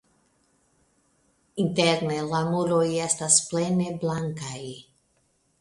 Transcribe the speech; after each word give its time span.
Interne 1.65 2.17
la 2.31 2.41
muroj 2.47 2.81
estas 3.09 3.39
plene 3.53 3.95
blankaj. 4.05 4.65